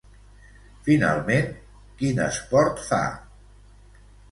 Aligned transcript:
Finalment, 0.87 1.51
quin 2.01 2.23
esport 2.31 2.83
fa? 2.89 3.01